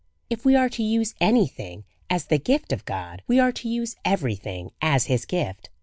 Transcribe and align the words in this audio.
If 0.31 0.43
we 0.45 0.55
are 0.55 0.67
to 0.67 0.81
use 0.81 1.13
any 1.21 1.45
thing 1.45 1.83
as 2.09 2.25
the 2.25 2.39
gift 2.39 2.73
of 2.73 2.85
God, 2.85 3.21
we 3.27 3.39
are 3.39 3.51
to 3.51 3.69
use 3.69 3.95
every 4.03 4.33
thing 4.35 4.71
as 4.81 5.05
his 5.05 5.25
gift. 5.27 5.69